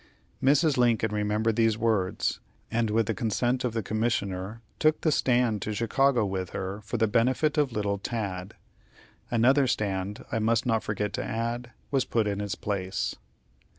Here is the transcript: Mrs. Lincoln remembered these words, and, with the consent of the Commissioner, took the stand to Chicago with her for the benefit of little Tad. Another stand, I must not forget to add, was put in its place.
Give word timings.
Mrs. 0.41 0.77
Lincoln 0.77 1.11
remembered 1.13 1.57
these 1.57 1.77
words, 1.77 2.39
and, 2.71 2.89
with 2.89 3.05
the 3.05 3.13
consent 3.13 3.63
of 3.63 3.73
the 3.73 3.83
Commissioner, 3.83 4.63
took 4.79 5.01
the 5.01 5.11
stand 5.11 5.61
to 5.61 5.75
Chicago 5.75 6.25
with 6.25 6.49
her 6.53 6.81
for 6.81 6.97
the 6.97 7.07
benefit 7.07 7.55
of 7.55 7.71
little 7.71 7.99
Tad. 7.99 8.55
Another 9.29 9.67
stand, 9.67 10.25
I 10.31 10.39
must 10.39 10.65
not 10.65 10.81
forget 10.81 11.13
to 11.13 11.23
add, 11.23 11.69
was 11.91 12.05
put 12.05 12.25
in 12.25 12.41
its 12.41 12.55
place. 12.55 13.15